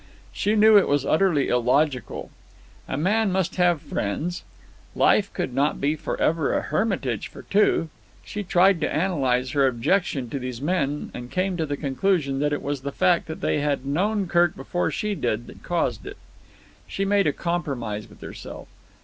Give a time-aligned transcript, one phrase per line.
[0.33, 2.31] She knew it was utterly illogical.
[2.87, 4.43] A man must have friends.
[4.95, 7.87] Life could not be forever a hermitage of two.
[8.25, 12.51] She tried to analyse her objection to these men, and came to the conclusion that
[12.51, 16.17] it was the fact that they had known Kirk before she did that caused it.
[16.87, 18.67] She made a compromise with herself.